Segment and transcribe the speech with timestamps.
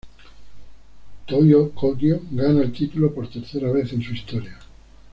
[1.27, 4.57] Toyo Kogyo gana el título por tercera vez en su historia.